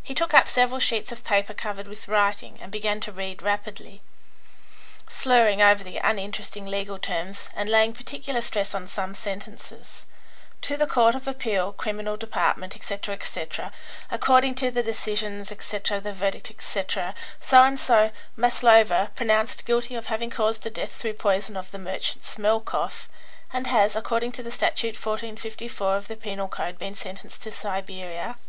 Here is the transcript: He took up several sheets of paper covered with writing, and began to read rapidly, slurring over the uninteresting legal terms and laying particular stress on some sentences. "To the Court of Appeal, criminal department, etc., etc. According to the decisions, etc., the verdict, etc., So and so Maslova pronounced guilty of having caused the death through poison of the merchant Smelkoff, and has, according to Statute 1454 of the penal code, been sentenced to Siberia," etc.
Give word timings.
He 0.00 0.14
took 0.14 0.32
up 0.34 0.46
several 0.46 0.78
sheets 0.78 1.10
of 1.10 1.24
paper 1.24 1.52
covered 1.52 1.88
with 1.88 2.06
writing, 2.06 2.60
and 2.62 2.70
began 2.70 3.00
to 3.00 3.10
read 3.10 3.42
rapidly, 3.42 4.00
slurring 5.08 5.60
over 5.60 5.82
the 5.82 5.96
uninteresting 5.98 6.64
legal 6.64 6.96
terms 6.96 7.50
and 7.52 7.68
laying 7.68 7.92
particular 7.92 8.40
stress 8.40 8.72
on 8.72 8.86
some 8.86 9.14
sentences. 9.14 10.06
"To 10.60 10.76
the 10.76 10.86
Court 10.86 11.16
of 11.16 11.26
Appeal, 11.26 11.72
criminal 11.72 12.16
department, 12.16 12.76
etc., 12.76 13.16
etc. 13.16 13.72
According 14.12 14.54
to 14.62 14.70
the 14.70 14.80
decisions, 14.80 15.50
etc., 15.50 16.00
the 16.00 16.12
verdict, 16.12 16.48
etc., 16.48 17.12
So 17.40 17.64
and 17.64 17.80
so 17.80 18.12
Maslova 18.36 19.10
pronounced 19.16 19.64
guilty 19.66 19.96
of 19.96 20.06
having 20.06 20.30
caused 20.30 20.62
the 20.62 20.70
death 20.70 20.92
through 20.94 21.14
poison 21.14 21.56
of 21.56 21.72
the 21.72 21.80
merchant 21.80 22.22
Smelkoff, 22.24 23.08
and 23.52 23.66
has, 23.66 23.96
according 23.96 24.30
to 24.38 24.48
Statute 24.52 24.94
1454 24.94 25.96
of 25.96 26.06
the 26.06 26.14
penal 26.14 26.46
code, 26.46 26.78
been 26.78 26.94
sentenced 26.94 27.42
to 27.42 27.50
Siberia," 27.50 28.36
etc. 28.36 28.40